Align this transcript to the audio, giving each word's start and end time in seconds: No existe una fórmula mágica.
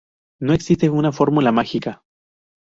No 0.39 0.53
existe 0.53 0.89
una 0.89 1.11
fórmula 1.11 1.51
mágica. 1.51 2.03